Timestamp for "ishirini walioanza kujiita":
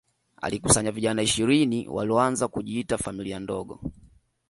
1.21-2.97